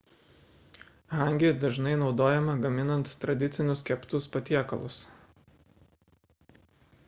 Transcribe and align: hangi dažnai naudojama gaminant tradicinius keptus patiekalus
hangi 1.17 1.51
dažnai 1.63 1.91
naudojama 2.03 2.55
gaminant 2.65 3.13
tradicinius 3.25 3.85
keptus 3.91 4.29
patiekalus 4.37 5.01